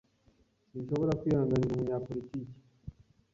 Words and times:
Sinshobora 0.67 1.17
kwihanganira 1.19 1.73
umunyapolitiki. 1.73 2.57